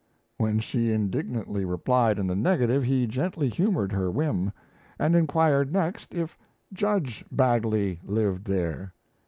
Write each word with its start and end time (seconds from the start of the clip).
When 0.39 0.57
she 0.57 0.91
indignantly 0.91 1.63
replied 1.63 2.17
in 2.17 2.25
the 2.25 2.35
negative, 2.35 2.83
he 2.83 3.05
gently 3.05 3.49
humoured 3.49 3.91
her 3.91 4.09
whim; 4.09 4.51
and 4.97 5.15
inquired 5.15 5.71
next 5.71 6.15
if 6.15 6.35
Judge 6.73 7.23
Bagley 7.31 7.99
lived 8.03 8.45
there. 8.45 8.95